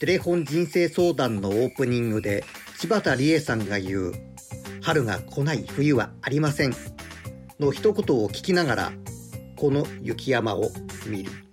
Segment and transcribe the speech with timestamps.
[0.00, 2.42] テレフォン人生相談のオープニングで
[2.78, 4.12] 柴田理恵さんが言う
[4.80, 6.72] 春が来ない冬はありません
[7.58, 8.92] の一言を聞きながら
[9.56, 10.70] この雪山を
[11.06, 11.49] 見る。